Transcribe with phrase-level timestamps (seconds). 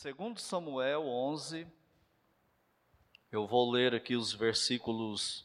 [0.00, 1.66] Segundo Samuel 11,
[3.32, 5.44] eu vou ler aqui os versículos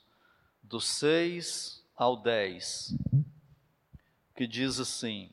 [0.61, 2.95] do 6 ao 10,
[4.35, 5.31] que diz assim: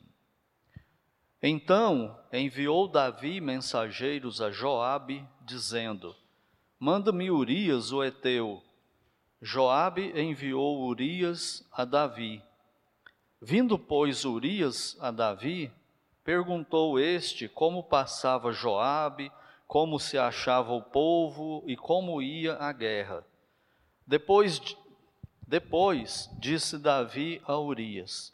[1.42, 6.16] Então enviou Davi mensageiros a Joabe, dizendo:
[6.78, 8.64] Manda-me Urias o heteu.
[9.42, 12.42] Joabe enviou Urias a Davi.
[13.38, 15.70] Vindo, pois, Urias a Davi,
[16.30, 19.32] perguntou este como passava Joabe,
[19.66, 23.26] como se achava o povo e como ia a guerra.
[24.06, 24.62] Depois,
[25.44, 28.32] depois disse Davi a Urias: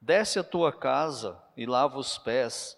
[0.00, 2.76] Desce a tua casa e lava os pés.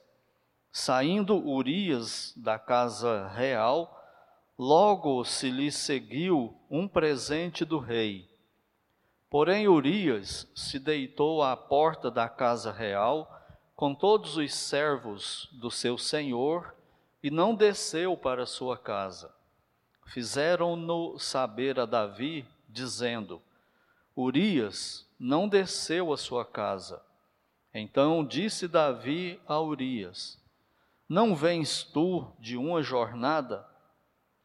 [0.71, 4.05] Saindo Urias da casa real,
[4.59, 8.29] logo se lhe seguiu um presente do rei.
[9.31, 13.42] Porém, Urias se deitou à porta da casa real
[13.75, 16.75] com todos os servos do seu senhor
[17.23, 19.35] e não desceu para sua casa.
[20.07, 23.41] Fizeram-no saber a Davi, dizendo:
[24.17, 27.03] Urias não desceu à sua casa.
[27.73, 30.39] Então disse Davi a Urias:
[31.09, 33.67] Não vens tu de uma jornada?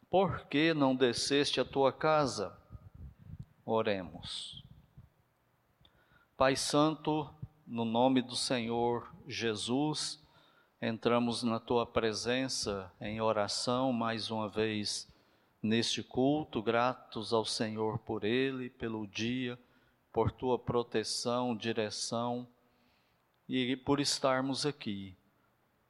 [0.10, 2.58] Por que não desceste à tua casa?
[3.66, 4.64] Oremos.
[6.38, 7.30] Pai Santo,
[7.66, 10.24] no nome do Senhor Jesus,
[10.82, 15.06] entramos na tua presença em oração mais uma vez
[15.62, 19.60] neste culto, gratos ao Senhor por ele, pelo dia,
[20.14, 22.48] por tua proteção, direção
[23.50, 25.14] e por estarmos aqui,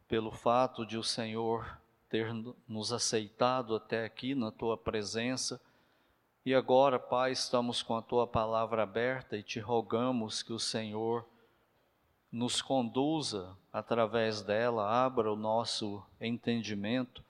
[0.07, 2.33] pelo fato de o Senhor ter
[2.67, 5.61] nos aceitado até aqui na tua presença.
[6.43, 11.23] E agora, Pai, estamos com a tua palavra aberta e te rogamos que o Senhor
[12.37, 17.25] nos conduza através dela, abra o nosso entendimento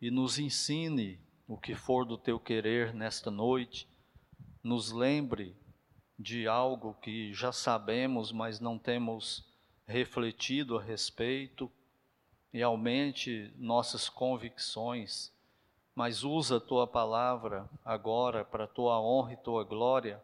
[0.00, 3.88] e nos ensine o que for do teu querer nesta noite,
[4.60, 5.54] nos lembre
[6.18, 9.46] de algo que já sabemos, mas não temos
[9.86, 11.70] refletido a respeito,
[12.52, 15.32] e aumente nossas convicções,
[15.94, 20.20] mas usa a tua palavra agora para a tua honra e tua glória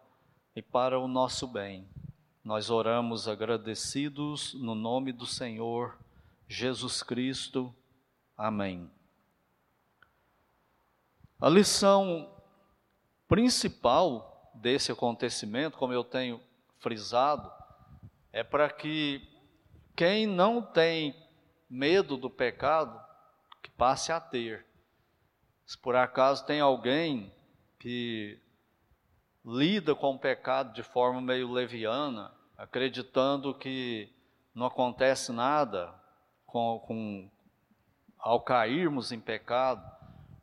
[0.57, 1.87] e para o nosso bem.
[2.49, 5.99] Nós oramos agradecidos no nome do Senhor
[6.49, 7.75] Jesus Cristo.
[8.39, 8.91] Amém.
[11.39, 12.35] A lição
[13.29, 16.41] principal desse acontecimento, como eu tenho
[16.79, 17.53] frisado,
[18.33, 19.29] é para que
[19.95, 21.15] quem não tem
[21.69, 22.99] medo do pecado,
[23.63, 24.65] que passe a ter.
[25.67, 27.31] Se por acaso tem alguém
[27.79, 28.41] que
[29.45, 34.13] lida com o pecado de forma meio leviana, acreditando que
[34.53, 35.95] não acontece nada
[36.45, 37.31] com, com,
[38.19, 39.89] ao cairmos em pecado,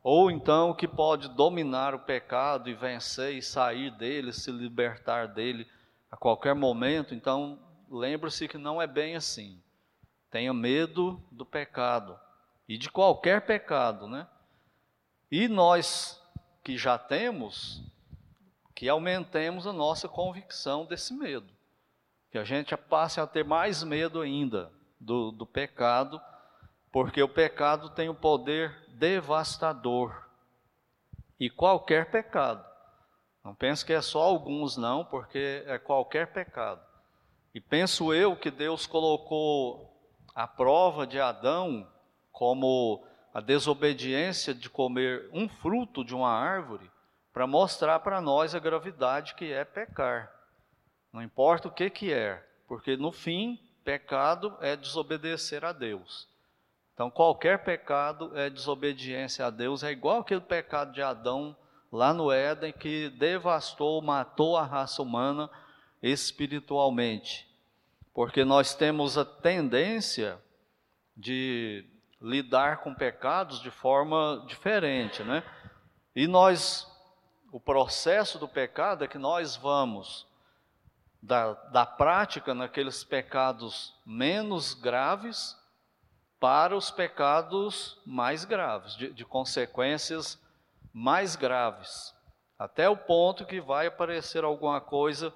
[0.02, 5.68] ou então que pode dominar o pecado e vencer e sair dele, se libertar dele
[6.10, 7.14] a qualquer momento.
[7.14, 7.58] Então,
[7.90, 9.60] lembre-se que não é bem assim.
[10.30, 12.18] Tenha medo do pecado
[12.66, 14.26] e de qualquer pecado, né?
[15.30, 16.22] E nós
[16.62, 17.82] que já temos,
[18.74, 21.55] que aumentemos a nossa convicção desse medo
[22.30, 24.70] que a gente passe a ter mais medo ainda
[25.00, 26.20] do, do pecado,
[26.92, 30.26] porque o pecado tem o um poder devastador.
[31.38, 32.64] E qualquer pecado.
[33.44, 36.80] Não pense que é só alguns, não, porque é qualquer pecado.
[37.54, 39.96] E penso eu que Deus colocou
[40.34, 41.86] a prova de Adão
[42.32, 46.90] como a desobediência de comer um fruto de uma árvore
[47.32, 50.35] para mostrar para nós a gravidade que é pecar.
[51.12, 56.28] Não importa o que que é, porque no fim, pecado é desobedecer a Deus.
[56.92, 61.56] Então, qualquer pecado é desobediência a Deus, é igual aquele pecado de Adão
[61.92, 65.48] lá no Éden que devastou, matou a raça humana
[66.02, 67.46] espiritualmente.
[68.12, 70.38] Porque nós temos a tendência
[71.16, 71.84] de
[72.20, 75.44] lidar com pecados de forma diferente, né?
[76.14, 76.90] E nós,
[77.52, 80.26] o processo do pecado é que nós vamos
[81.26, 85.58] da, da prática naqueles pecados menos graves
[86.38, 90.40] para os pecados mais graves, de, de consequências
[90.92, 92.14] mais graves,
[92.56, 95.34] até o ponto que vai aparecer alguma coisa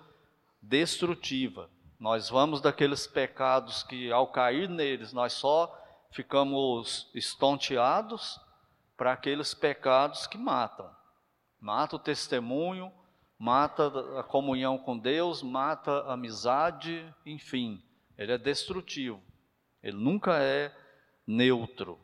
[0.62, 1.68] destrutiva.
[1.98, 5.76] Nós vamos daqueles pecados que, ao cair neles, nós só
[6.12, 8.40] ficamos estonteados,
[8.96, 10.90] para aqueles pecados que matam.
[11.58, 12.92] Mata o testemunho,
[13.40, 17.82] mata a comunhão com Deus, mata a amizade, enfim,
[18.18, 19.18] ele é destrutivo.
[19.82, 20.70] Ele nunca é
[21.26, 21.98] neutro.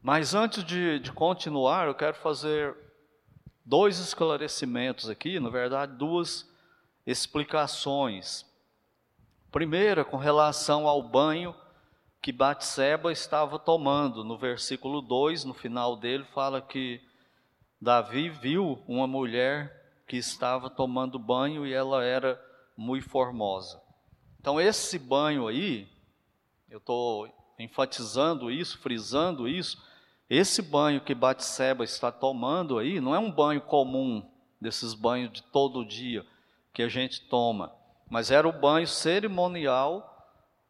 [0.00, 2.74] Mas antes de, de continuar, eu quero fazer
[3.62, 6.50] dois esclarecimentos aqui, na verdade, duas
[7.06, 8.46] explicações.
[9.52, 11.54] Primeira, com relação ao banho
[12.22, 14.24] que Batseba estava tomando.
[14.24, 17.02] No versículo 2, no final dele, fala que
[17.80, 22.40] Davi viu uma mulher que estava tomando banho e ela era
[22.76, 23.80] muito formosa.
[24.40, 25.88] Então, esse banho aí,
[26.70, 27.28] eu estou
[27.58, 29.82] enfatizando isso, frisando isso,
[30.28, 34.28] esse banho que Batseba está tomando aí não é um banho comum
[34.60, 36.24] desses banhos de todo dia
[36.72, 37.72] que a gente toma,
[38.10, 40.14] mas era o banho cerimonial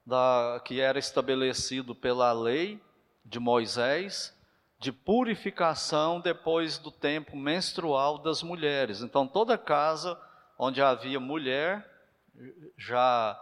[0.06, 2.80] da, que era estabelecido pela lei
[3.24, 4.34] de Moisés
[4.78, 9.00] de purificação depois do tempo menstrual das mulheres.
[9.00, 10.18] Então toda casa
[10.58, 11.88] onde havia mulher
[12.76, 13.38] já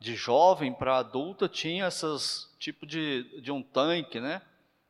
[0.00, 4.42] de jovem para adulta tinha esses tipo de, de um tanque, né?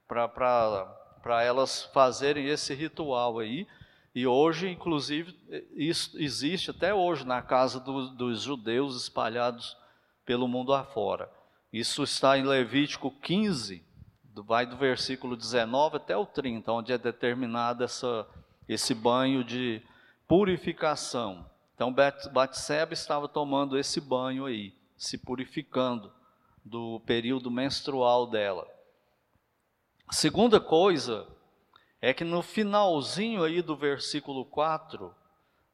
[0.06, 3.66] para elas fazerem esse ritual aí.
[4.12, 5.38] E hoje, inclusive,
[5.76, 9.76] isso existe até hoje na casa do, dos judeus espalhados
[10.24, 11.30] pelo mundo afora.
[11.72, 13.84] Isso está em Levítico 15,
[14.34, 18.26] vai do versículo 19 até o 30, onde é determinado essa,
[18.68, 19.82] esse banho de
[20.26, 21.48] purificação.
[21.74, 21.94] Então,
[22.32, 26.12] Batseba estava tomando esse banho aí, se purificando
[26.64, 28.68] do período menstrual dela.
[30.10, 31.26] Segunda coisa
[32.00, 35.14] é que no finalzinho aí do versículo 4,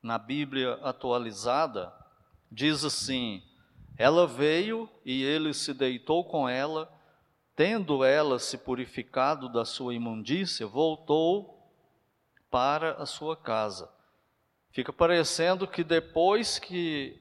[0.02, 1.92] na Bíblia atualizada,
[2.50, 3.42] diz assim:
[3.96, 6.92] Ela veio e ele se deitou com ela,
[7.56, 11.58] tendo ela se purificado da sua imundícia, voltou
[12.50, 13.90] para a sua casa.
[14.70, 17.20] Fica parecendo que depois que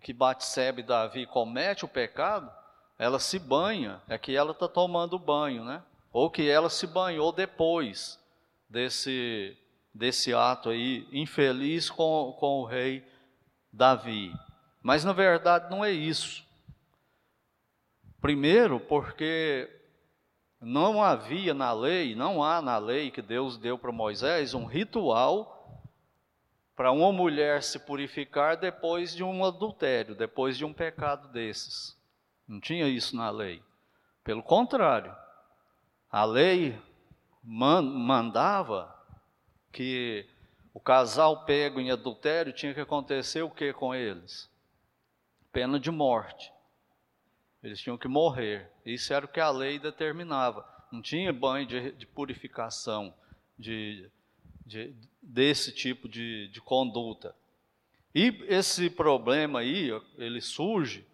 [0.00, 2.50] que Batseba e Davi comete o pecado,
[2.98, 5.80] ela se banha, é que ela está tomando banho, né?
[6.12, 8.20] ou que ela se banhou depois
[8.68, 9.56] desse,
[9.94, 13.02] desse ato aí infeliz com, com o rei
[13.72, 14.32] Davi.
[14.82, 16.44] Mas na verdade não é isso.
[18.22, 19.68] Primeiro, porque
[20.60, 25.82] não havia na lei, não há na lei que Deus deu para Moisés um ritual
[26.76, 31.98] para uma mulher se purificar depois de um adultério, depois de um pecado desses.
[32.46, 33.60] Não tinha isso na lei.
[34.22, 35.12] Pelo contrário,
[36.08, 36.80] a lei
[37.42, 38.96] mandava
[39.72, 40.28] que
[40.72, 44.48] o casal pego em adultério tinha que acontecer o que com eles?
[45.50, 46.52] Pena de morte.
[47.62, 48.70] Eles tinham que morrer.
[48.84, 50.66] Isso era o que a lei determinava.
[50.90, 53.14] Não tinha banho de, de purificação
[53.58, 54.10] de,
[54.66, 57.34] de, desse tipo de, de conduta.
[58.14, 61.06] E esse problema aí, ele surge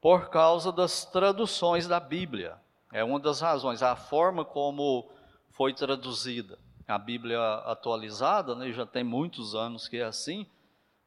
[0.00, 2.56] por causa das traduções da Bíblia.
[2.92, 5.08] É uma das razões, a forma como
[5.50, 6.58] foi traduzida.
[6.86, 10.46] A Bíblia atualizada, né, já tem muitos anos que é assim,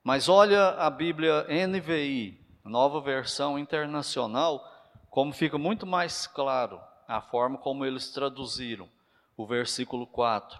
[0.03, 4.63] mas olha a Bíblia NVI, nova versão internacional,
[5.09, 8.89] como fica muito mais claro a forma como eles traduziram
[9.35, 10.59] o versículo 4.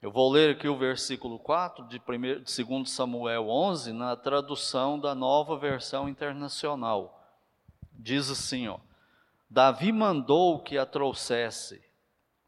[0.00, 5.56] Eu vou ler aqui o versículo 4 de, 2 Samuel 11, na tradução da nova
[5.56, 7.20] versão internacional.
[7.92, 8.78] Diz assim, ó.
[9.48, 11.82] Davi mandou que a trouxesse.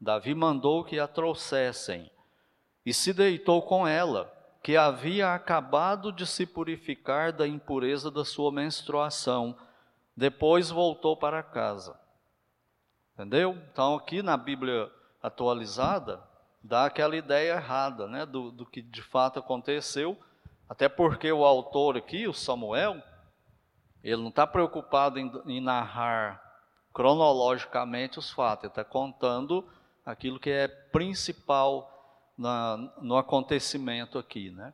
[0.01, 2.11] Davi mandou que a trouxessem
[2.85, 4.31] e se deitou com ela,
[4.65, 9.55] que havia acabado de se purificar da impureza da sua menstruação.
[10.17, 11.95] Depois voltou para casa.
[13.13, 13.55] Entendeu?
[13.71, 14.91] Então, aqui na Bíblia
[15.21, 16.19] atualizada,
[16.63, 20.17] dá aquela ideia errada né, do, do que de fato aconteceu,
[20.67, 23.03] até porque o autor aqui, o Samuel,
[24.03, 26.41] ele não está preocupado em, em narrar
[26.91, 29.63] cronologicamente os fatos, ele está contando
[30.03, 31.94] aquilo que é principal
[32.37, 34.73] na, no acontecimento aqui, né?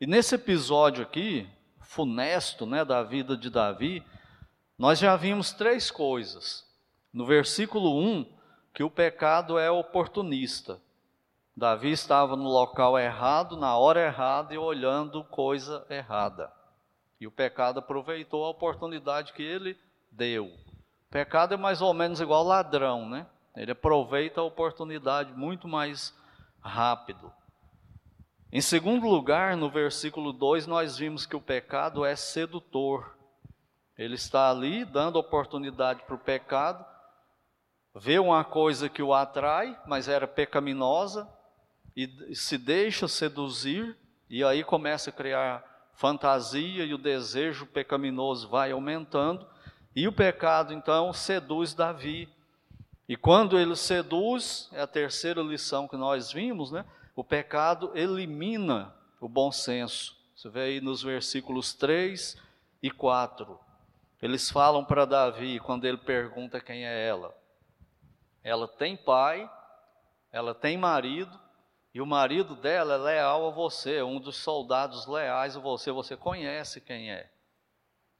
[0.00, 1.48] E nesse episódio aqui,
[1.80, 4.04] funesto, né, da vida de Davi,
[4.78, 6.66] nós já vimos três coisas.
[7.12, 8.26] No versículo 1,
[8.74, 10.80] que o pecado é oportunista.
[11.54, 16.50] Davi estava no local errado, na hora errada e olhando coisa errada.
[17.20, 19.78] E o pecado aproveitou a oportunidade que ele
[20.10, 20.50] deu.
[21.10, 23.26] Pecado é mais ou menos igual ladrão, né?
[23.54, 26.16] Ele aproveita a oportunidade muito mais
[26.62, 27.32] rápido.
[28.50, 33.16] Em segundo lugar, no versículo 2, nós vimos que o pecado é sedutor.
[33.96, 36.84] Ele está ali dando oportunidade para o pecado,
[37.94, 41.28] vê uma coisa que o atrai, mas era pecaminosa,
[41.96, 43.96] e se deixa seduzir,
[44.28, 49.46] e aí começa a criar fantasia e o desejo pecaminoso vai aumentando,
[49.94, 52.28] e o pecado então seduz Davi.
[53.08, 56.84] E quando ele seduz, é a terceira lição que nós vimos, né?
[57.14, 60.16] O pecado elimina o bom senso.
[60.34, 62.36] Você vê aí nos versículos 3
[62.82, 63.58] e 4.
[64.20, 67.36] Eles falam para Davi, quando ele pergunta quem é ela.
[68.42, 69.50] Ela tem pai,
[70.30, 71.38] ela tem marido,
[71.94, 76.16] e o marido dela é leal a você, um dos soldados leais a você, você
[76.16, 77.30] conhece quem é.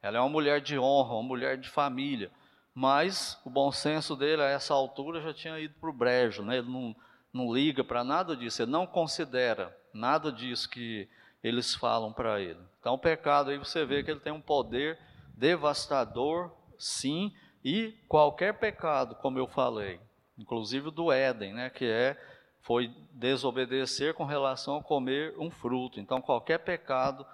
[0.03, 2.31] Ela é uma mulher de honra, uma mulher de família.
[2.75, 6.59] Mas o bom senso dele a essa altura já tinha ido para o brejo, né?
[6.59, 6.97] ele não,
[7.33, 11.09] não liga para nada disso, ele não considera nada disso que
[11.43, 12.61] eles falam para ele.
[12.81, 14.99] Então, o pecado aí você vê que ele tem um poder
[15.37, 17.33] devastador, sim,
[17.64, 20.00] e qualquer pecado, como eu falei,
[20.38, 22.17] inclusive do Éden, né, que é
[22.62, 25.99] foi desobedecer com relação a comer um fruto.
[25.99, 27.26] Então, qualquer pecado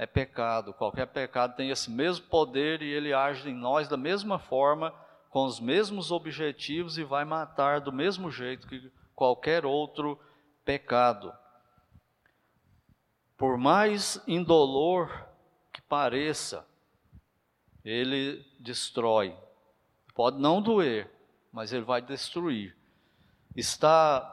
[0.00, 4.38] é pecado, qualquer pecado tem esse mesmo poder e ele age em nós da mesma
[4.38, 4.94] forma,
[5.28, 10.18] com os mesmos objetivos e vai matar do mesmo jeito que qualquer outro
[10.64, 11.30] pecado.
[13.36, 15.28] Por mais indolor
[15.70, 16.66] que pareça,
[17.84, 19.36] ele destrói.
[20.14, 21.10] Pode não doer,
[21.52, 22.74] mas ele vai destruir.
[23.54, 24.26] Está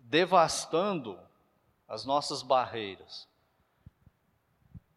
[0.00, 1.18] devastando
[1.88, 3.29] as nossas barreiras.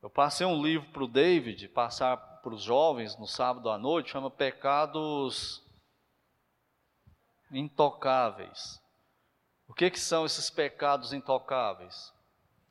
[0.03, 4.11] Eu passei um livro para o David, passar para os jovens no sábado à noite,
[4.11, 5.63] chama Pecados
[7.49, 8.81] Intocáveis.
[9.65, 12.11] O que, que são esses pecados intocáveis?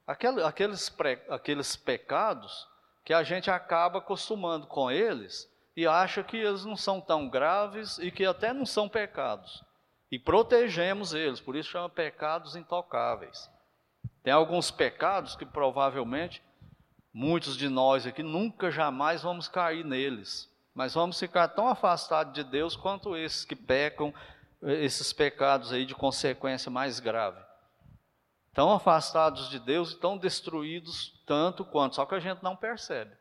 [0.06, 0.94] aqueles,
[1.30, 2.68] aqueles pecados
[3.02, 7.96] que a gente acaba acostumando com eles e acha que eles não são tão graves
[7.96, 9.64] e que até não são pecados.
[10.10, 13.50] E protegemos eles, por isso chama pecados intocáveis.
[14.22, 16.42] Tem alguns pecados que provavelmente
[17.12, 22.44] muitos de nós aqui nunca jamais vamos cair neles, mas vamos ficar tão afastados de
[22.44, 24.12] Deus quanto esses que pecam
[24.62, 27.40] esses pecados aí de consequência mais grave
[28.54, 33.12] tão afastados de Deus e tão destruídos tanto quanto, só que a gente não percebe.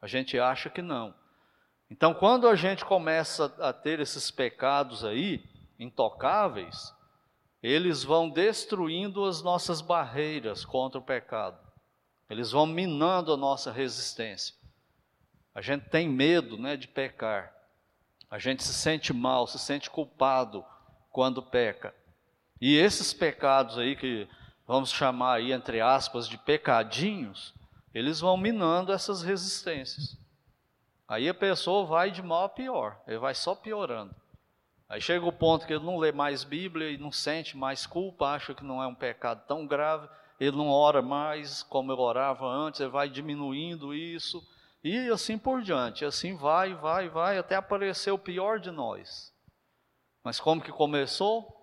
[0.00, 1.14] A gente acha que não.
[1.90, 5.44] Então, quando a gente começa a ter esses pecados aí,
[5.78, 6.94] intocáveis,
[7.62, 11.58] eles vão destruindo as nossas barreiras contra o pecado.
[12.30, 14.54] Eles vão minando a nossa resistência.
[15.52, 17.52] A gente tem medo né, de pecar.
[18.30, 20.64] A gente se sente mal, se sente culpado
[21.10, 21.92] quando peca.
[22.60, 24.28] E esses pecados aí que
[24.66, 27.52] vamos chamar aí, entre aspas, de pecadinhos,
[27.92, 30.16] eles vão minando essas resistências.
[31.08, 34.14] Aí a pessoa vai de mal a pior, ele vai só piorando.
[34.88, 38.26] Aí chega o ponto que ele não lê mais Bíblia e não sente mais culpa,
[38.26, 40.08] acha que não é um pecado tão grave,
[40.40, 44.42] ele não ora mais como eu orava antes, ele vai diminuindo isso,
[44.82, 49.32] e assim por diante, assim vai, vai, vai, até aparecer o pior de nós.
[50.24, 51.60] Mas como que começou?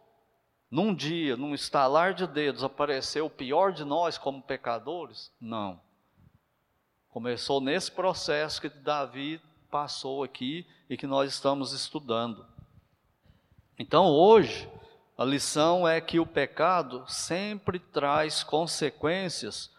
[0.69, 5.31] num dia, num estalar de dedos, apareceu o pior de nós como pecadores?
[5.39, 5.79] Não.
[7.09, 9.41] Começou nesse processo que Davi
[9.71, 12.45] passou aqui e que nós estamos estudando.
[13.79, 14.69] Então hoje,
[15.17, 19.71] a lição é que o pecado sempre traz consequências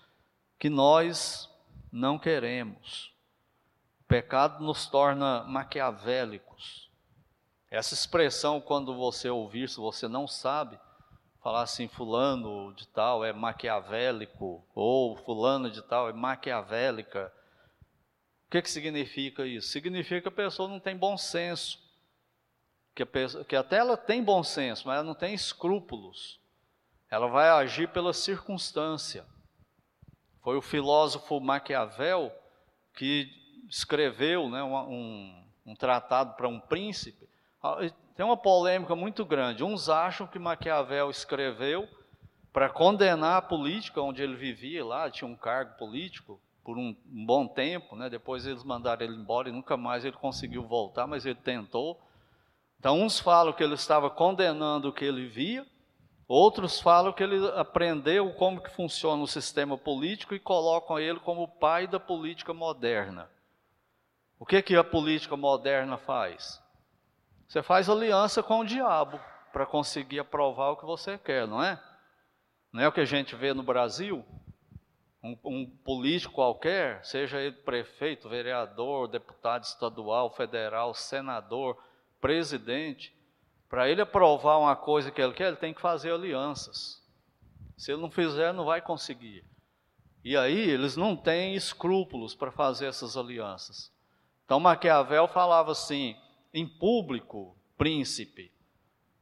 [0.59, 1.49] que nós
[1.93, 3.15] não queremos.
[4.01, 6.91] O pecado nos torna maquiavélicos.
[7.71, 10.77] Essa expressão, quando você ouvir, se você não sabe,
[11.41, 17.33] falar assim, fulano de tal é maquiavélico, ou fulano de tal é maquiavélica.
[18.47, 19.69] O que, que significa isso?
[19.69, 21.79] Significa que a pessoa não tem bom senso.
[23.05, 26.41] Que, que até ela tem bom senso, mas ela não tem escrúpulos.
[27.11, 29.25] Ela vai agir pela circunstância.
[30.43, 32.33] Foi o filósofo Maquiavel
[32.95, 33.31] que
[33.69, 37.29] escreveu né, um, um tratado para um príncipe,
[37.63, 37.79] ah,
[38.17, 39.63] tem uma polêmica muito grande.
[39.63, 41.89] Uns acham que Maquiavel escreveu
[42.53, 47.25] para condenar a política onde ele vivia lá, tinha um cargo político por um, um
[47.25, 48.11] bom tempo, né?
[48.11, 52.01] depois eles mandaram ele embora e nunca mais ele conseguiu voltar, mas ele tentou.
[52.79, 55.67] Então, uns falam que ele estava condenando o que ele via,
[56.29, 61.43] outros falam que ele aprendeu como que funciona o sistema político e colocam ele como
[61.43, 63.29] o pai da política moderna.
[64.39, 66.63] O que, que a política moderna faz?
[67.49, 69.19] Você faz aliança com o diabo
[69.53, 71.83] para conseguir aprovar o que você quer, não é?
[72.73, 74.25] Não é o que a gente vê no Brasil?
[75.21, 81.77] Um, um, político qualquer, seja ele prefeito, vereador, deputado estadual, federal, senador,
[82.21, 83.15] presidente,
[83.69, 87.03] para ele aprovar uma coisa que ele quer, ele tem que fazer alianças.
[87.77, 89.45] Se ele não fizer, não vai conseguir.
[90.25, 93.93] E aí eles não têm escrúpulos para fazer essas alianças.
[94.45, 96.17] Então Maquiavel falava assim:
[96.53, 98.51] em público, príncipe,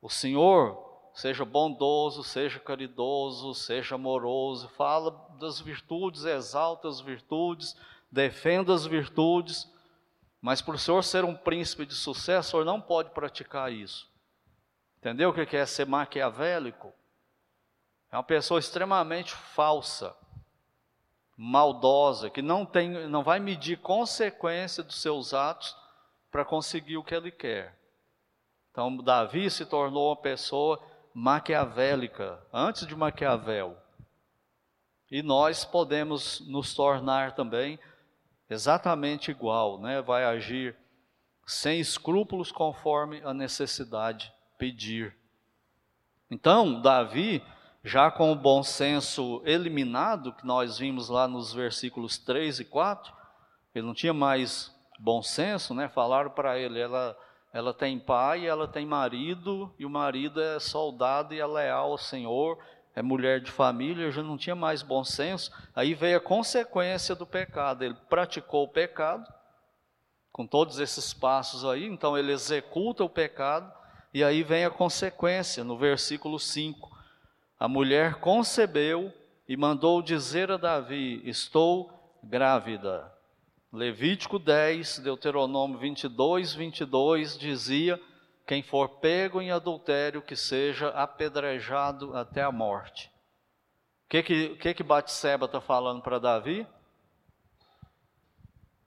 [0.01, 7.77] O Senhor seja bondoso, seja caridoso, seja amoroso, fala das virtudes, exalta as virtudes,
[8.11, 9.71] defenda as virtudes,
[10.47, 14.09] mas por o senhor ser um príncipe de sucesso, o senhor não pode praticar isso.
[14.97, 16.93] Entendeu o que é ser maquiavélico?
[18.13, 20.17] É uma pessoa extremamente falsa,
[21.37, 25.77] maldosa, que não, tem, não vai medir consequência dos seus atos
[26.31, 27.77] para conseguir o que ele quer.
[28.71, 30.81] Então, Davi se tornou uma pessoa
[31.13, 33.77] maquiavélica, antes de Maquiavel.
[35.11, 37.81] E nós podemos nos tornar também
[38.49, 40.01] exatamente igual, né?
[40.03, 40.77] Vai agir
[41.47, 45.17] sem escrúpulos conforme a necessidade pedir.
[46.31, 47.43] Então, Davi,
[47.85, 53.15] já com o bom senso eliminado, que nós vimos lá nos versículos 3 e 4,
[53.75, 55.89] ele não tinha mais bom senso, né?
[55.89, 57.17] Falaram para ele, ela
[57.57, 61.97] ela tem pai, ela tem marido, e o marido é soldado e é leal ao
[61.97, 62.59] Senhor,
[62.97, 65.53] é mulher de família, já não tinha mais bom senso.
[65.75, 67.85] Aí veio a consequência do pecado.
[67.85, 69.31] Ele praticou o pecado,
[70.33, 73.71] com todos esses passos aí, então ele executa o pecado,
[74.15, 76.91] e aí vem a consequência, no versículo 5.
[77.61, 79.13] A mulher concebeu
[79.47, 83.13] e mandou dizer a Davi: Estou grávida.
[83.71, 88.01] Levítico 10, Deuteronômio 22, 22 dizia:
[88.47, 93.11] Quem for pego em adultério, que seja apedrejado até a morte.
[94.05, 96.65] O que que, que, que Batseba está falando para Davi?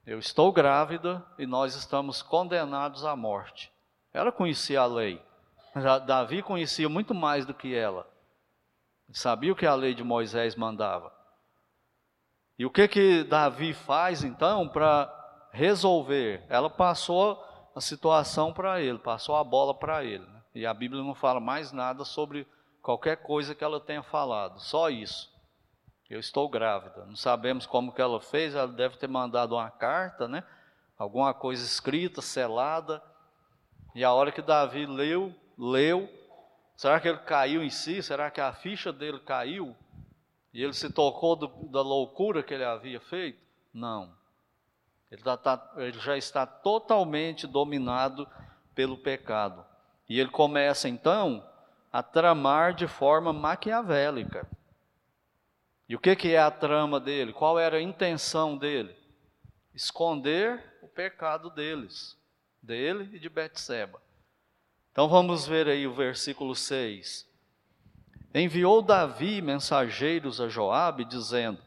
[0.06, 3.72] Eu estou grávida e nós estamos condenados à morte.
[4.14, 5.22] Ela conhecia a lei.
[6.06, 8.10] Davi conhecia muito mais do que ela.
[9.12, 11.14] Sabia o que a lei de Moisés mandava.
[12.58, 15.14] E o que que Davi faz então para
[15.52, 16.46] resolver?
[16.50, 17.44] Ela passou
[17.76, 20.26] a situação para ele, passou a bola para ele.
[20.26, 20.42] Né?
[20.56, 22.48] E a Bíblia não fala mais nada sobre
[22.82, 25.30] qualquer coisa que ela tenha falado, só isso.
[26.10, 27.06] Eu estou grávida.
[27.06, 30.44] Não sabemos como que ela fez, ela deve ter mandado uma carta, né?
[30.98, 33.02] Alguma coisa escrita, selada.
[33.94, 36.10] E a hora que Davi leu, leu,
[36.76, 38.02] será que ele caiu em si?
[38.02, 39.76] Será que a ficha dele caiu?
[40.52, 43.40] E ele se tocou do, da loucura que ele havia feito?
[43.72, 44.18] Não.
[45.12, 48.28] Ele, tá, tá, ele já está totalmente dominado
[48.76, 49.66] pelo pecado.
[50.08, 51.48] E ele começa então
[51.92, 54.48] a tramar de forma maquiavélica.
[55.88, 57.34] E o que, que é a trama dele?
[57.34, 58.96] Qual era a intenção dele?
[59.74, 62.16] Esconder o pecado deles,
[62.62, 64.00] dele e de Betseba.
[64.92, 67.28] Então vamos ver aí o versículo 6.
[68.34, 71.60] Enviou Davi mensageiros a Joabe, dizendo: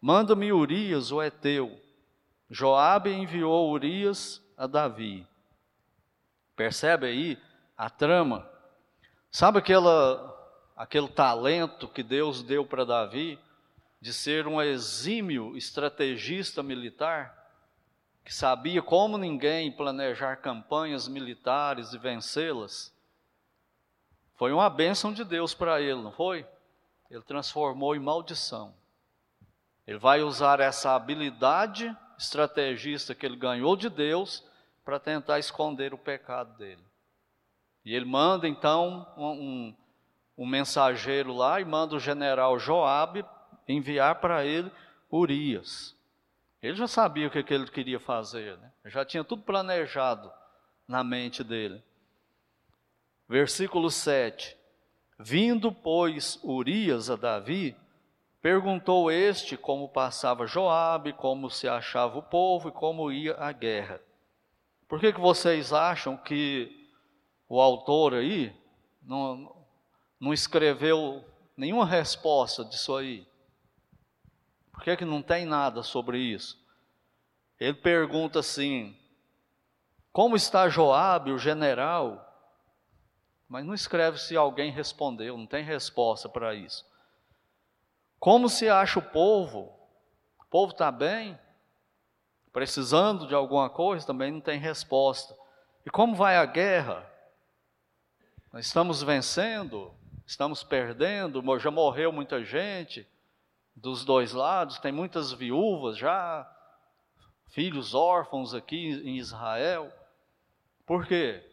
[0.00, 1.80] Manda-me Urias, o Eteu.
[2.54, 5.26] Joabe enviou Urias a Davi.
[6.54, 7.38] Percebe aí
[7.74, 8.46] a trama?
[9.30, 13.38] Sabe aquela, aquele talento que Deus deu para Davi
[14.02, 17.34] de ser um exímio estrategista militar?
[18.22, 22.94] Que sabia como ninguém planejar campanhas militares e vencê-las?
[24.34, 26.46] Foi uma bênção de Deus para ele, não foi?
[27.10, 28.74] Ele transformou em maldição.
[29.86, 34.44] Ele vai usar essa habilidade estrategista que ele ganhou de Deus
[34.84, 36.82] para tentar esconder o pecado dele.
[37.84, 39.76] E ele manda então um, um,
[40.38, 43.24] um mensageiro lá e manda o general Joabe
[43.68, 44.70] enviar para ele
[45.10, 45.96] Urias.
[46.62, 48.72] Ele já sabia o que, que ele queria fazer, né?
[48.86, 50.32] já tinha tudo planejado
[50.86, 51.82] na mente dele.
[53.28, 54.56] Versículo 7.
[55.18, 57.76] Vindo, pois, Urias a Davi,
[58.42, 64.02] perguntou este como passava Joabe, como se achava o povo e como ia a guerra.
[64.88, 66.90] Por que, que vocês acham que
[67.48, 68.54] o autor aí
[69.00, 69.64] não,
[70.18, 71.24] não escreveu
[71.56, 73.26] nenhuma resposta disso aí?
[74.72, 76.60] Por que, que não tem nada sobre isso?
[77.60, 78.98] Ele pergunta assim:
[80.12, 82.28] Como está Joabe, o general?
[83.48, 86.84] Mas não escreve se alguém respondeu, não tem resposta para isso.
[88.22, 89.76] Como se acha o povo?
[90.38, 91.36] O povo está bem?
[92.52, 94.06] Precisando de alguma coisa?
[94.06, 95.36] Também não tem resposta.
[95.84, 97.04] E como vai a guerra?
[98.52, 99.92] Nós estamos vencendo?
[100.24, 101.42] Estamos perdendo?
[101.58, 103.04] Já morreu muita gente
[103.74, 106.48] dos dois lados, tem muitas viúvas já,
[107.48, 109.92] filhos órfãos aqui em Israel.
[110.86, 111.44] Por quê?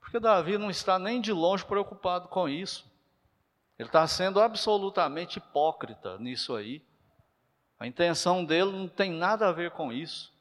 [0.00, 2.84] Porque Davi não está nem de longe preocupado com isso.
[3.78, 6.82] Ele está sendo absolutamente hipócrita nisso aí.
[7.78, 10.34] A intenção dele não tem nada a ver com isso.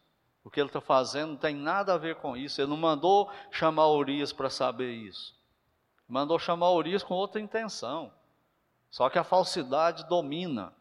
[0.43, 2.61] O que ele está fazendo não tem nada a ver com isso.
[2.61, 5.35] Ele não mandou chamar Urias para saber isso.
[6.07, 8.13] Mandou chamar Urias com outra intenção.
[8.89, 10.71] Só que a falsidade domina.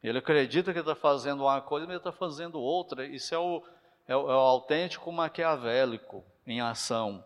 [0.00, 3.04] Ele acredita que está fazendo uma coisa, mas está fazendo outra.
[3.04, 3.64] Isso é o,
[4.06, 7.24] é o, é o autêntico maquiavélico em ação.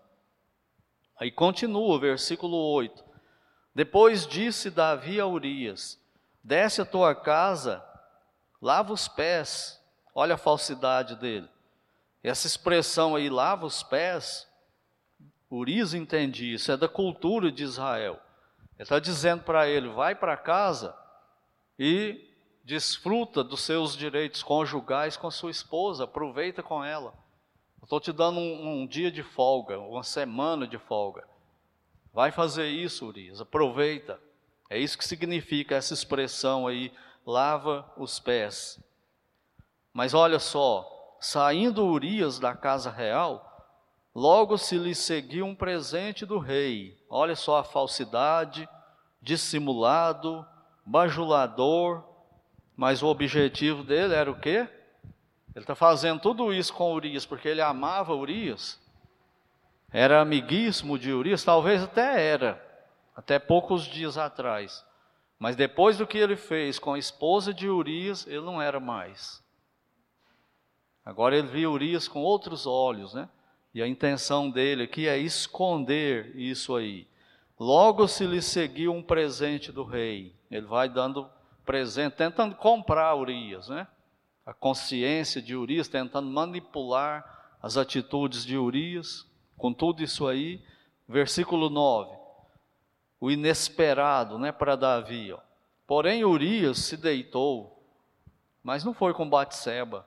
[1.19, 3.12] Aí continua o versículo 8.
[3.75, 5.99] Depois disse Davi a Urias:
[6.43, 7.85] Desce a tua casa,
[8.61, 9.81] lava os pés.
[10.15, 11.49] Olha a falsidade dele.
[12.23, 14.47] Essa expressão aí, lava os pés,
[15.51, 18.21] Urias entende isso, é da cultura de Israel.
[18.75, 20.97] Ele está dizendo para ele: vai para casa
[21.79, 22.29] e
[22.65, 27.13] desfruta dos seus direitos conjugais com sua esposa, aproveita com ela.
[27.83, 31.29] Estou te dando um, um, dia de folga, uma semana de folga.
[32.13, 34.21] Vai fazer isso, Urias, aproveita.
[34.69, 36.93] É isso que significa essa expressão aí,
[37.27, 38.79] lava os pés.
[39.93, 43.67] Mas olha só, saindo Urias da casa real,
[44.15, 46.99] logo se lhe seguiu um presente do rei.
[47.09, 48.69] Olha só a falsidade,
[49.21, 50.47] dissimulado,
[50.85, 52.05] bajulador,
[52.77, 54.69] mas o objetivo dele era o quê?
[55.55, 58.81] Ele está fazendo tudo isso com Urias porque ele amava Urias,
[59.93, 62.63] era amiguíssimo de Urias, talvez até era,
[63.15, 64.85] até poucos dias atrás.
[65.39, 69.43] Mas depois do que ele fez com a esposa de Urias, ele não era mais.
[71.05, 73.29] Agora ele viu Urias com outros olhos, né?
[73.75, 77.09] E a intenção dele aqui é esconder isso aí.
[77.59, 80.35] Logo se lhe seguiu um presente do rei.
[80.51, 81.29] Ele vai dando
[81.65, 83.87] presente, tentando comprar Urias, né?
[84.45, 90.65] A consciência de Urias, tentando manipular as atitudes de Urias, com tudo isso aí.
[91.09, 92.17] Versículo 9.
[93.21, 95.39] O inesperado, né, para Davi, ó.
[95.87, 97.87] Porém Urias se deitou,
[98.63, 100.07] mas não foi com Batseba.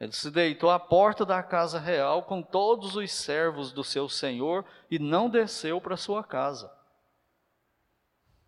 [0.00, 4.64] Ele se deitou à porta da casa real com todos os servos do seu senhor
[4.90, 6.70] e não desceu para sua casa.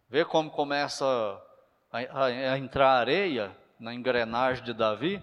[0.08, 1.06] Vê como começa
[1.90, 5.22] a, a entrar areia na engrenagem de Davi,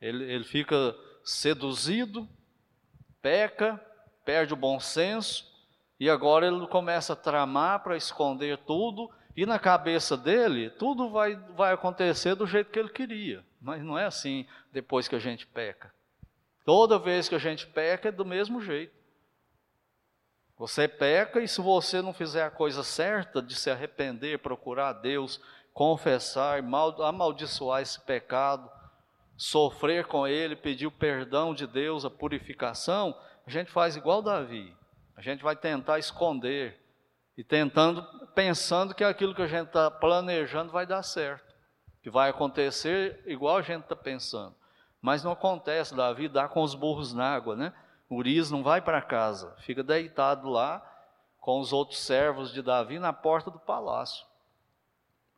[0.00, 2.28] ele, ele fica seduzido,
[3.22, 3.80] peca,
[4.24, 5.50] perde o bom senso,
[5.98, 11.36] e agora ele começa a tramar para esconder tudo, e na cabeça dele, tudo vai,
[11.56, 13.44] vai acontecer do jeito que ele queria.
[13.60, 15.92] Mas não é assim depois que a gente peca.
[16.64, 18.98] Toda vez que a gente peca é do mesmo jeito.
[20.56, 25.40] Você peca e se você não fizer a coisa certa de se arrepender, procurar Deus,
[25.72, 28.70] confessar, mal, amaldiçoar esse pecado,
[29.40, 34.76] sofrer com ele, pedir o perdão de Deus, a purificação, a gente faz igual Davi.
[35.16, 36.78] A gente vai tentar esconder
[37.38, 38.02] e tentando,
[38.34, 41.54] pensando que aquilo que a gente está planejando vai dar certo,
[42.02, 44.54] que vai acontecer igual a gente está pensando.
[45.00, 47.72] Mas não acontece, Davi dá com os burros na água, né?
[48.10, 50.86] Urias não vai para casa, fica deitado lá
[51.40, 54.26] com os outros servos de Davi na porta do palácio.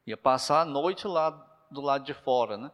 [0.04, 1.30] Ia passar a noite lá
[1.70, 2.72] do lado de fora, né?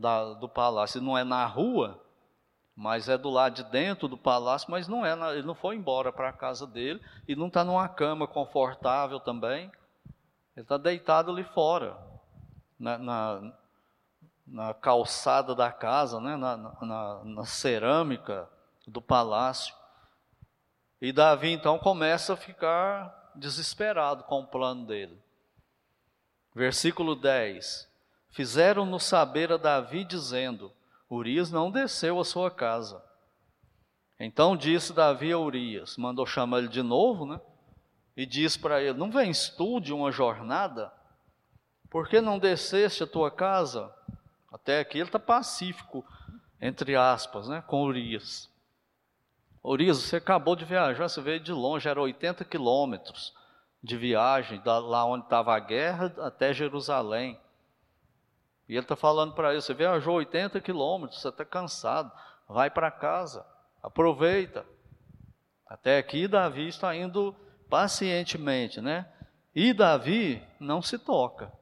[0.00, 1.00] Da, do palácio.
[1.02, 2.02] Não é na rua,
[2.74, 5.76] mas é do lado de dentro do palácio, mas não é, na, ele não foi
[5.76, 9.70] embora para a casa dele e não está numa cama confortável também.
[10.56, 11.98] Ele está deitado ali fora,
[12.78, 13.52] na, na,
[14.46, 16.34] na, calçada da casa, né?
[16.38, 18.48] na, cerâmica
[18.86, 19.74] do palácio.
[21.02, 25.22] E Davi então começa a ficar desesperado com o plano dele.
[26.54, 27.89] Versículo 10:
[28.30, 30.72] Fizeram-no saber a Davi, dizendo:
[31.10, 33.02] Urias não desceu à sua casa.
[34.18, 37.40] Então disse Davi a Urias, mandou chamar ele de novo, né?
[38.16, 40.92] E disse para ele: Não vens tu de uma jornada?
[41.88, 43.92] Por que não desceste à tua casa?
[44.52, 46.04] Até aqui ele está pacífico,
[46.60, 48.50] entre aspas, né, com Urias.
[49.62, 53.34] Urias, você acabou de viajar, você veio de longe, era 80 quilômetros
[53.82, 57.38] de viagem, da, lá onde estava a guerra, até Jerusalém.
[58.70, 62.12] E ele está falando para ele: você viajou 80 quilômetros, você está cansado,
[62.48, 63.44] vai para casa,
[63.82, 64.64] aproveita.
[65.66, 67.34] Até aqui Davi está indo
[67.68, 69.12] pacientemente, né?
[69.52, 71.52] E Davi não se toca.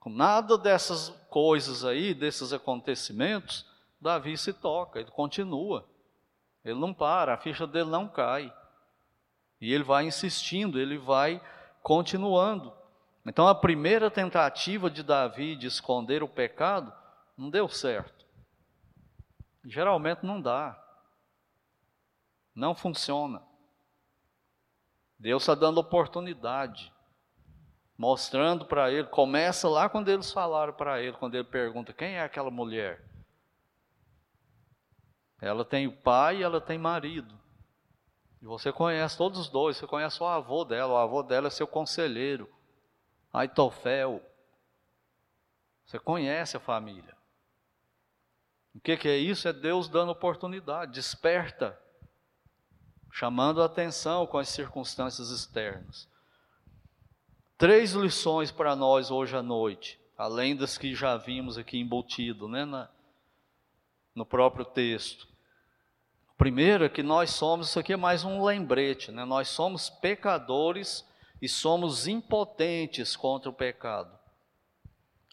[0.00, 3.64] Com nada dessas coisas aí, desses acontecimentos,
[4.00, 5.88] Davi se toca, ele continua.
[6.64, 8.52] Ele não para, a ficha dele não cai.
[9.60, 11.40] E ele vai insistindo, ele vai
[11.84, 12.72] continuando.
[13.26, 16.92] Então a primeira tentativa de Davi de esconder o pecado
[17.36, 18.24] não deu certo.
[19.64, 20.80] Geralmente não dá.
[22.54, 23.42] Não funciona.
[25.18, 26.92] Deus está dando oportunidade,
[27.98, 29.08] mostrando para ele.
[29.08, 33.04] Começa lá quando eles falaram para ele, quando ele pergunta: quem é aquela mulher?
[35.40, 37.34] Ela tem pai e ela tem marido.
[38.40, 41.50] E você conhece todos os dois, você conhece o avô dela, o avô dela é
[41.50, 42.48] seu conselheiro,
[43.36, 44.22] Aitofel.
[45.84, 47.14] Você conhece a família.
[48.74, 49.46] O que, que é isso?
[49.46, 51.78] É Deus dando oportunidade, desperta,
[53.12, 56.08] chamando a atenção com as circunstâncias externas.
[57.58, 62.64] Três lições para nós hoje à noite, além das que já vimos aqui embutido né,
[62.64, 62.88] na,
[64.14, 65.28] no próprio texto.
[66.38, 69.24] Primeiro é que nós somos, isso aqui é mais um lembrete, né?
[69.24, 71.06] nós somos pecadores
[71.40, 74.16] e somos impotentes contra o pecado.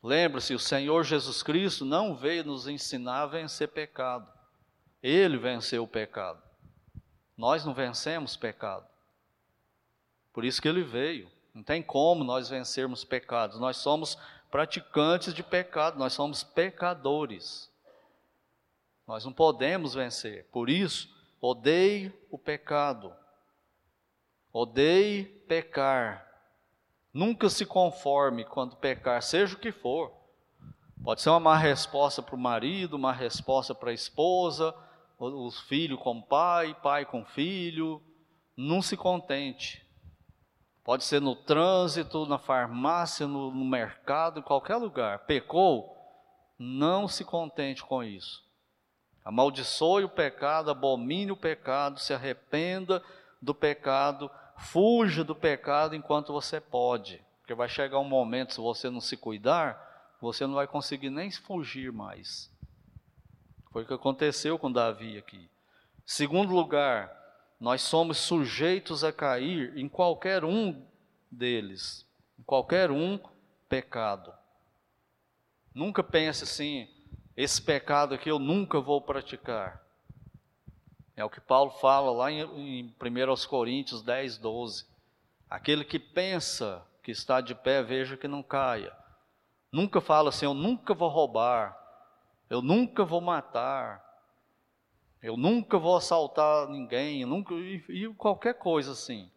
[0.04, 4.28] Lembre-se, o Senhor Jesus Cristo não veio nos ensinar a vencer pecado.
[5.02, 6.42] Ele venceu o pecado.
[7.38, 8.86] Nós não vencemos pecado.
[10.34, 11.32] Por isso que ele veio.
[11.54, 13.60] Não tem como nós vencermos pecados.
[13.60, 14.18] Nós somos
[14.50, 17.72] praticantes de pecado, nós somos pecadores.
[19.08, 20.46] Nós não podemos vencer.
[20.52, 21.10] Por isso,
[21.42, 23.14] odeie o pecado.
[24.54, 26.28] Odeie pecar.
[27.12, 30.14] Nunca se conforme quando pecar, seja o que for.
[31.04, 34.74] Pode ser uma má resposta para o marido, uma resposta para a esposa,
[35.18, 38.00] os filhos com pai, pai com filho.
[38.56, 39.84] Não se contente.
[40.84, 45.26] Pode ser no trânsito, na farmácia, no, no mercado, em qualquer lugar.
[45.26, 45.98] Pecou?
[46.60, 48.44] Não se contente com isso.
[49.26, 53.04] Amaldiçoe o pecado, abomine o pecado, se arrependa
[53.42, 57.24] do pecado, fuja do pecado enquanto você pode.
[57.40, 61.30] Porque vai chegar um momento, se você não se cuidar, você não vai conseguir nem
[61.30, 62.50] fugir mais.
[63.72, 65.50] Foi o que aconteceu com Davi aqui.
[66.06, 67.12] Segundo lugar,
[67.60, 70.86] nós somos sujeitos a cair em qualquer um
[71.32, 72.06] deles,
[72.40, 73.20] em qualquer um
[73.68, 74.34] pecado.
[75.74, 76.88] Nunca pense assim,
[77.36, 79.83] esse pecado aqui eu nunca vou praticar.
[81.16, 84.86] É o que Paulo fala lá em, em 1 Coríntios 10, 12.
[85.50, 88.96] Aquele que pensa que está de pé, veja que não caia.
[89.72, 91.78] Nunca fala assim, eu nunca vou roubar,
[92.50, 94.04] eu nunca vou matar,
[95.22, 99.30] eu nunca vou assaltar ninguém, nunca e, e, qualquer coisa assim.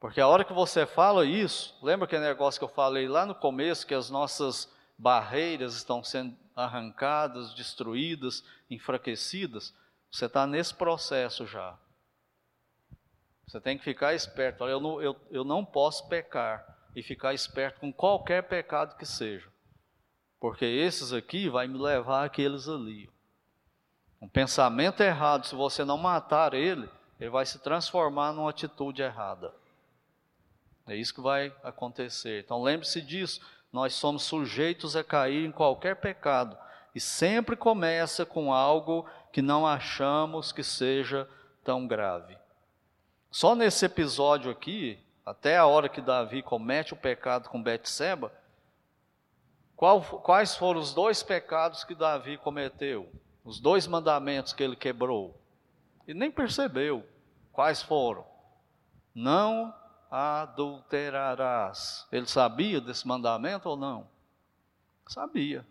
[0.00, 3.34] Porque a hora que você fala isso, lembra aquele negócio que eu falei lá no
[3.34, 9.74] começo, que as nossas barreiras estão sendo arrancadas, destruídas, enfraquecidas?
[10.10, 11.78] Você está nesse processo já.
[13.46, 14.64] Você tem que ficar esperto.
[14.64, 19.06] Olha, eu não, eu, eu não posso pecar e ficar esperto com qualquer pecado que
[19.06, 19.48] seja.
[20.38, 23.10] Porque esses aqui vai me levar àqueles ali.
[24.20, 29.54] Um pensamento errado, se você não matar ele, ele vai se transformar numa atitude errada.
[30.86, 32.42] É isso que vai acontecer.
[32.44, 33.40] Então lembre-se disso.
[33.72, 36.56] Nós somos sujeitos a cair em qualquer pecado.
[36.94, 41.28] E sempre começa com algo que não achamos que seja
[41.64, 42.36] tão grave.
[43.30, 48.32] Só nesse episódio aqui, até a hora que Davi comete o pecado com Betseba,
[49.76, 53.10] qual, quais foram os dois pecados que Davi cometeu?
[53.44, 55.36] os dois mandamentos que ele quebrou,
[56.06, 57.04] e nem percebeu
[57.52, 58.24] quais foram.
[59.14, 59.74] Não
[60.10, 62.06] adulterarás.
[62.10, 64.08] Ele sabia desse mandamento ou não?
[65.06, 65.66] Sabia.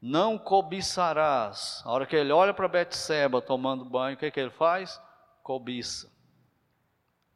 [0.00, 1.82] Não cobiçarás.
[1.84, 5.00] A hora que ele olha para Betseba tomando banho, o que, que ele faz?
[5.42, 6.12] Cobiça.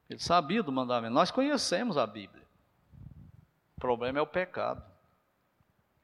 [0.08, 1.14] Ele sabia do mandamento.
[1.14, 2.46] Nós conhecemos a Bíblia.
[3.76, 4.84] O problema é o pecado.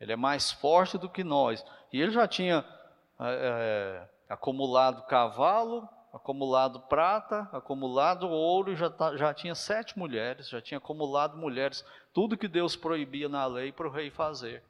[0.00, 1.64] Ele é mais forte do que nós.
[1.92, 2.64] E ele já tinha
[3.20, 10.60] é, acumulado cavalo, acumulado prata, acumulado ouro, e já, tá, já tinha sete mulheres, já
[10.60, 14.62] tinha acumulado mulheres, tudo que Deus proibia na lei para o rei fazer.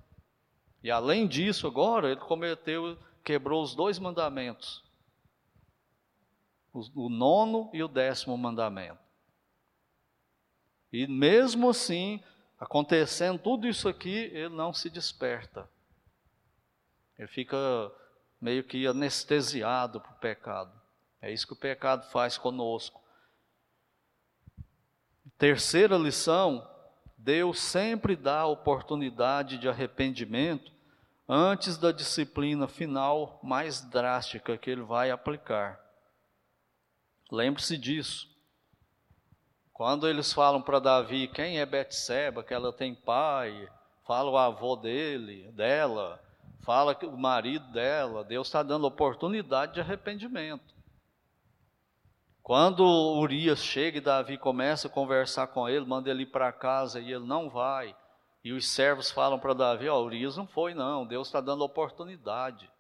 [0.83, 4.85] E além disso, agora ele cometeu, quebrou os dois mandamentos,
[6.73, 9.01] o, o nono e o décimo mandamento.
[10.93, 12.23] E mesmo assim,
[12.59, 15.69] acontecendo tudo isso aqui, ele não se desperta.
[17.19, 17.57] Ele fica
[18.41, 20.81] meio que anestesiado para o pecado.
[21.21, 23.03] É isso que o pecado faz conosco.
[25.37, 26.67] Terceira lição:
[27.19, 30.73] Deus sempre dá oportunidade de arrependimento
[31.29, 35.81] antes da disciplina final mais drástica que ele vai aplicar.
[37.31, 38.29] Lembre-se disso.
[39.73, 43.69] Quando eles falam para Davi quem é Betseba, que ela tem pai,
[44.07, 46.23] fala o avô dele, dela,
[46.61, 50.78] fala o marido dela, Deus está dando oportunidade de arrependimento.
[52.49, 57.13] Quando Urias chega e Davi começa a conversar com ele, manda ele para casa e
[57.13, 57.95] ele não vai,
[58.43, 61.63] e os servos falam para Davi: Ó, oh, Urias não foi, não, Deus está dando
[61.63, 62.71] oportunidade.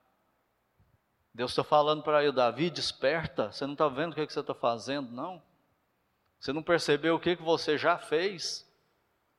[1.34, 3.52] Deus está falando para ele, Davi, desperta.
[3.52, 5.42] Você não está vendo o que, que você está fazendo, não?
[6.40, 8.66] Você não percebeu o que, que você já fez?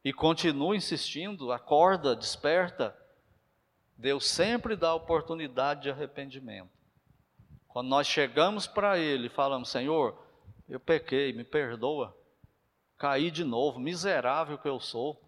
[0.06, 2.96] E continua insistindo, acorda, desperta.
[3.98, 6.79] Deus sempre dá oportunidade de arrependimento.
[7.70, 10.18] Quando nós chegamos para Ele e falamos, Senhor,
[10.68, 12.16] eu pequei, me perdoa,
[12.98, 15.22] caí de novo, miserável que eu sou,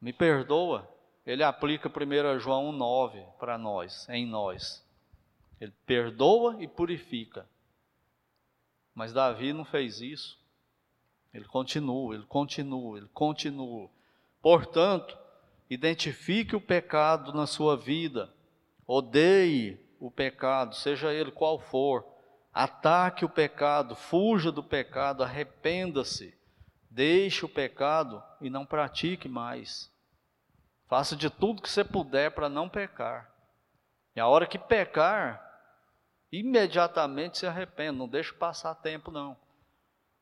[0.00, 0.88] me perdoa.
[1.24, 4.84] Ele aplica 1 João 1,9 para nós, em nós.
[5.60, 7.48] Ele perdoa e purifica.
[8.94, 10.38] Mas Davi não fez isso.
[11.32, 13.88] Ele continua, ele continua, ele continua.
[14.42, 15.16] Portanto,
[15.70, 18.32] identifique o pecado na sua vida,
[18.86, 22.06] odeie o pecado, seja ele qual for,
[22.52, 26.36] ataque o pecado, fuja do pecado, arrependa-se,
[26.90, 29.92] deixe o pecado e não pratique mais.
[30.86, 33.30] Faça de tudo que você puder para não pecar.
[34.14, 35.42] E a hora que pecar,
[36.30, 39.36] imediatamente se arrependa, não deixe passar tempo não.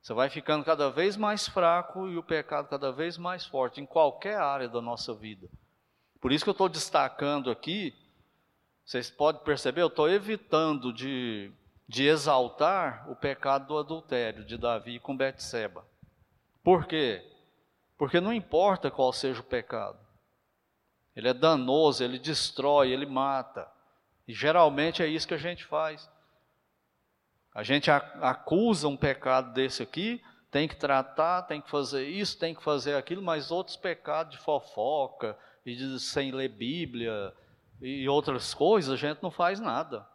[0.00, 3.86] Você vai ficando cada vez mais fraco e o pecado cada vez mais forte em
[3.86, 5.48] qualquer área da nossa vida.
[6.20, 7.94] Por isso que eu estou destacando aqui,
[8.84, 11.52] vocês podem perceber, eu estou evitando de,
[11.88, 15.86] de exaltar o pecado do adultério de Davi com Betseba.
[16.62, 17.24] Por quê?
[17.96, 19.98] Porque não importa qual seja o pecado.
[21.14, 23.70] Ele é danoso, ele destrói, ele mata.
[24.26, 26.10] E geralmente é isso que a gente faz.
[27.54, 32.54] A gente acusa um pecado desse aqui, tem que tratar, tem que fazer isso, tem
[32.54, 37.34] que fazer aquilo, mas outros pecados de fofoca e de sem ler Bíblia
[37.82, 40.06] e outras coisas, a gente não faz nada.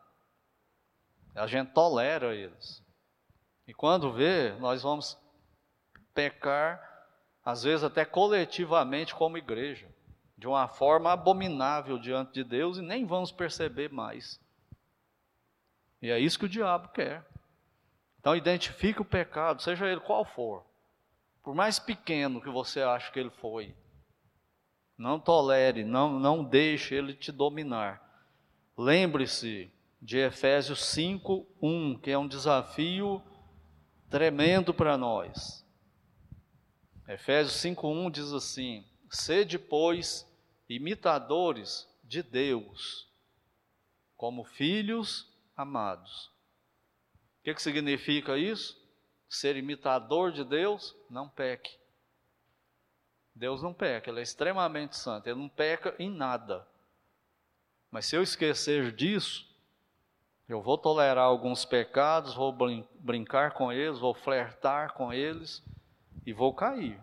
[1.36, 2.82] A gente tolera eles.
[3.68, 5.18] E quando vê, nós vamos
[6.14, 6.82] pecar,
[7.44, 9.88] às vezes até coletivamente como igreja,
[10.38, 14.40] de uma forma abominável diante de Deus e nem vamos perceber mais.
[16.02, 17.26] E é isso que o diabo quer.
[18.20, 20.66] Então identifique o pecado, seja ele qual for.
[21.44, 23.76] Por mais pequeno que você ache que ele foi.
[24.98, 28.02] Não tolere, não, não deixe ele te dominar.
[28.76, 33.22] Lembre-se de Efésios 5, 1, que é um desafio
[34.10, 35.66] tremendo para nós.
[37.08, 40.28] Efésios 5, 1 diz assim: Sede, pois,
[40.68, 43.08] imitadores de Deus,
[44.16, 46.32] como filhos amados.
[47.40, 48.78] O que, que significa isso?
[49.30, 51.78] Ser imitador de Deus, não peque.
[53.38, 56.68] Deus não peca, Ele é extremamente santo, Ele não peca em nada.
[57.92, 59.48] Mas se eu esquecer disso,
[60.50, 65.64] eu vou tolerar alguns pecados, vou brin brincar com eles, vou flertar com eles
[66.26, 67.00] e vou cair.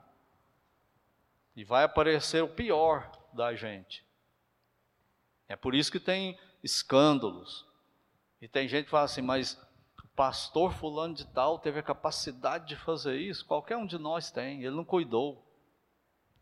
[1.55, 4.05] E vai aparecer o pior da gente.
[5.49, 7.67] É por isso que tem escândalos,
[8.41, 9.55] e tem gente que fala assim, mas
[10.03, 14.31] o pastor fulano de tal teve a capacidade de fazer isso, qualquer um de nós
[14.31, 15.45] tem, ele não cuidou.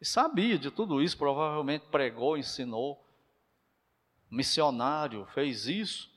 [0.03, 3.01] E sabia de tudo isso, provavelmente pregou, ensinou.
[4.29, 6.11] Missionário, fez isso?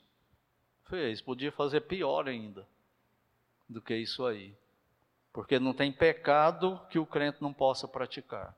[0.85, 2.67] Fez, podia fazer pior ainda
[3.69, 4.55] do que isso aí.
[5.31, 8.57] Porque não tem pecado que o crente não possa praticar.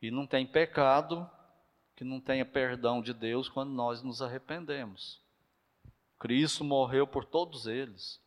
[0.00, 1.28] E não tem pecado
[1.96, 5.20] que não tenha perdão de Deus quando nós nos arrependemos.
[6.20, 8.22] Cristo morreu por todos eles.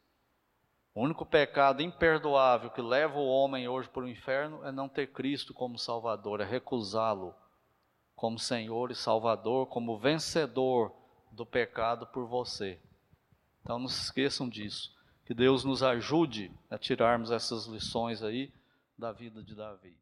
[0.94, 5.08] O único pecado imperdoável que leva o homem hoje para o inferno é não ter
[5.08, 7.34] Cristo como Salvador, é recusá-lo
[8.16, 10.94] como Senhor e Salvador, como vencedor
[11.32, 12.80] do pecado por você.
[13.62, 14.94] Então não se esqueçam disso.
[15.26, 18.52] Que Deus nos ajude a tirarmos essas lições aí
[18.98, 19.96] da vida de Davi.